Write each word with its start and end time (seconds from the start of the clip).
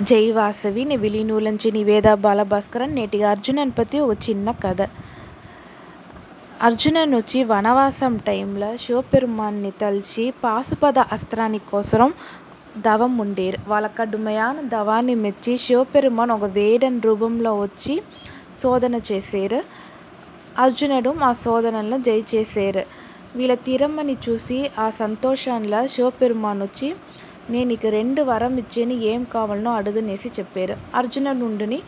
జై 0.00 0.30
వాసవి 0.30 0.84
నెవిలీనూలంచి 0.84 1.72
నివేద 1.72 2.14
బాలభాస్కరన్ 2.16 2.94
నేటిగా 2.94 3.30
అర్జునన్ 3.30 3.70
ప్రతి 3.70 3.98
ఒక 4.00 4.16
చిన్న 4.28 4.50
కథ. 4.64 4.80
అర్జునన్ 6.60 7.14
వచ్చి 7.14 7.44
వనవాసం 7.44 8.16
టైంలో 8.18 8.76
శివపెరుమాన్ని 8.76 9.70
తలిచి 9.80 10.30
పాశుపద 10.44 10.98
అస్త్రాని 11.12 11.58
కోసరం 11.70 12.12
దవం 12.78 13.18
ఉండేరు. 13.18 13.58
వాళ్ళ 13.68 13.86
కడుమయాన 13.98 14.60
దవాన్ని 14.68 15.14
మెచ్చి 15.14 15.58
శివపెరుమాన్ 15.58 16.30
ఒక 16.30 16.44
వేడన్ 16.52 17.00
రూపంలో 17.04 17.54
వచ్చి 17.60 17.96
శోధన 18.62 19.00
చేసేరు. 19.10 19.60
అర్జునుడు 20.58 21.12
ఆ 21.22 21.32
శోధనలను 21.44 22.02
జయచేసేరు 22.02 22.84
వీళ్ళ 23.36 23.54
తిరమని 23.62 24.16
చూసి 24.28 24.70
ఆ 24.78 24.90
సంతోషంలో 24.90 25.86
శివపెరుమాన్ 25.86 26.62
వచ్చి 26.62 26.88
నేను 27.50 27.74
రెండు 27.90 28.22
వరం 28.22 28.56
ఇచ్చేని 28.58 28.96
ఏం 29.04 29.24
కావాలనో 29.34 29.70
అడుగనేసి 29.72 30.28
చెప్పారు. 30.38 30.74
అర్జునుడుని 30.94 31.78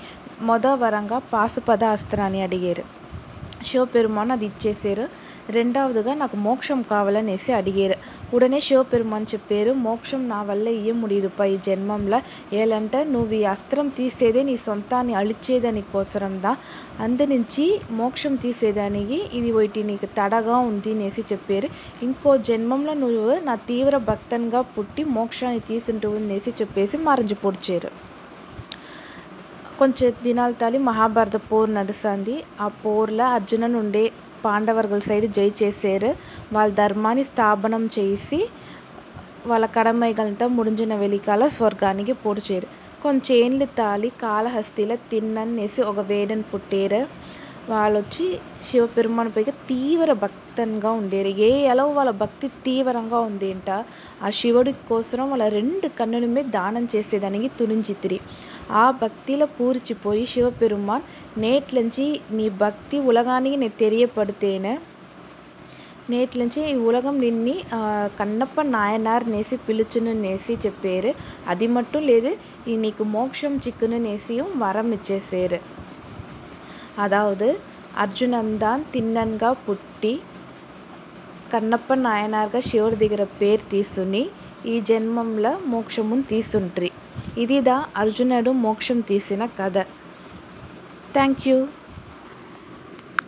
మొదటి 0.42 0.80
వరంగా 0.82 1.18
పాశుపత 1.32 1.82
అస్త్రాన్ని 1.96 2.42
అడిగారు. 2.42 2.84
శివపెరుమాన్ 3.68 4.30
అది 4.30 4.46
ఇచ్చేసారు 4.46 5.04
రెండవదిగా 5.50 6.14
నాకు 6.14 6.36
మోక్షం 6.36 6.82
కావాలనేసి 6.90 7.52
అడిగారు. 7.52 7.96
ఉడనే 8.34 8.60
శివపెరుమాన్ 8.60 9.26
చెప్పారు 9.34 9.72
మోక్షం 9.86 10.28
నా 10.28 10.42
వల్ల 10.42 10.66
ఇయ్య 10.78 10.94
ఈ 11.46 11.56
జన్మంలో. 11.66 12.18
ఏలంటే 12.52 13.04
నువ్వు 13.04 13.34
ఈ 13.34 13.44
అస్త్రం 13.44 13.88
తీసేదే 13.98 14.42
నీ 14.42 14.56
సొంతాన్ని 14.66 15.14
అழிచేదాని 15.14 15.82
కోసరందా 15.92 16.52
అందునుంచి 17.00 17.66
మోక్షం 17.92 18.34
తీసేదానికి 18.36 19.18
ఇది 19.32 19.52
ఒకటి 19.52 19.82
నీకు 19.82 20.08
తడగా 20.18 20.56
ఉంది 20.70 20.92
అనేసి 20.92 21.24
చెప్పారు. 21.32 21.70
ఇంకో 22.02 22.36
జన్మంలో 22.48 22.94
నువ్వు 22.94 23.40
నా 23.40 23.54
తీవ్ర 23.70 23.96
భక్తనిగా 24.10 24.60
పుట్టి 24.76 25.04
మోక్షాన్ని 25.16 25.60
తీసుంటావు 25.68 26.16
అనేసి 26.16 26.50
చెప్పేసి 26.60 26.96
మరణించి 27.08 27.34
పొడిచారు. 27.44 27.90
కొంచెం 29.80 30.10
దినాలు 30.20 30.54
తాళి 30.60 30.78
మహాభారత 30.88 31.36
పోర్ 31.48 31.70
నడుస్తుంది. 31.74 32.34
ఆ 32.60 32.68
పోర్లో 32.82 33.24
అర్జునన్ 33.36 33.76
ఉండే 33.82 34.02
పాండవర్గల 34.44 35.02
సైడ్ 35.06 35.26
జై 35.36 35.48
చేశారు. 35.60 36.10
వాళ్ళ 36.52 36.70
ధర్మాన్ని 36.74 37.24
స్థాపనం 37.30 37.84
చేసి 37.96 38.40
వాళ్ళ 39.44 39.66
కడమైగలంతా 39.76 40.46
ముడించిన 40.56 40.94
వెలికాల 41.02 41.42
స్వర్గానికి 41.54 42.14
పొడిచారు 42.24 42.66
కొంచెండ్లు 43.02 43.66
తాళి 43.78 44.08
కాళహస్తిలో 44.22 44.96
తిన్ననేసి 45.12 45.80
ఒక 45.90 46.00
వేడను 46.10 46.44
పుట్టారు. 46.52 47.00
వాళ్ళు 47.69 47.97
వచ్చి 47.99 48.25
శివపెరుమాన్ 48.63 49.29
పైగా 49.35 49.53
తీవ్ర 49.69 50.09
భక్తన్గా 50.21 50.89
ఉండేరు 50.91 51.31
ఏ 51.41 51.49
ఎలవ 51.67 51.87
వాళ్ళ 51.91 52.11
భక్తి 52.19 52.47
తీవ్రంగా 52.65 53.19
ఉందేంట 53.19 53.69
ఆ 54.23 54.29
శివుడి 54.31 54.73
కోసరం 54.89 55.29
వాళ్ళ 55.29 55.45
రెండు 55.49 55.87
కన్నులమే 55.97 56.43
దానం 56.49 56.83
చేసేదానికి 56.93 57.49
తునించితిరి 57.57 58.19
ఆ 58.73 58.85
భక్తిలో 59.01 59.47
పూరిచిపోయి 59.57 60.25
శివపెరుమాన్ 60.25 61.05
నేట్లంచి 61.37 62.05
నీ 62.31 62.45
భక్తి 62.59 62.99
ఉలగానికి 63.05 63.57
నేను 63.57 63.77
తెలియపడితేనే 63.79 64.73
నేట్లంచి 66.09 66.61
ఈ 66.65 66.73
ఉలగం 66.81 67.15
నిన్ని 67.19 67.55
కన్నప్ప 68.19 68.61
నాయనార్ 68.69 69.25
నేసి 69.29 69.55
పిలుచును 69.67 70.13
నేసి 70.19 70.53
చెప్పారు 70.65 71.11
అది 71.47 71.67
మట్టు 71.67 71.99
లేదు 72.07 72.31
ఈ 72.67 72.75
నీకు 72.75 73.05
మోక్షం 73.13 73.55
చిక్కును 73.65 73.99
நேசியும் 73.99 74.51
வரம் 74.59 74.91
ఇచ్చేసారు 74.91 75.59
அதாவது 76.99 77.47
అర్జునన్ 77.97 78.53
தான் 78.57 78.81
తిన్నన్గా 78.93 79.51
పుట్టి 79.65 80.13
కన్నప్ప 81.51 81.93
నాయనార్గా 81.99 82.59
శివుడి 82.59 82.95
దగ్గర 82.95 83.23
పేరు 83.39 83.63
తీసుకుని 83.69 84.23
ఈ 84.65 84.75
జన్మంలో 84.81 85.51
మోక్షమును 85.65 86.23
తీసుంట్రి 86.23 86.89
ఇదిదా 87.37 87.77
అర్జునుడు 87.97 88.51
మోక్షం 88.59 88.99
తీసిన 89.01 89.45
కథ 89.59 89.77
థ్యాంక్ 91.13 91.43
యూ 91.47 91.57